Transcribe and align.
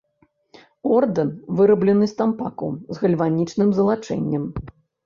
Ордэн 0.95 1.29
выраблены 1.61 2.09
з 2.15 2.17
тампаку 2.23 2.73
з 2.97 3.05
гальванічным 3.05 3.69
залачэннем. 3.83 4.43